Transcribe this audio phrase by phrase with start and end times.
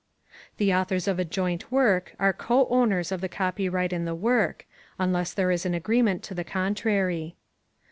[0.57, 4.65] The authors of a joint work are co owners of the copyright in the work,
[4.97, 7.35] unless there is an agreement to the contrary.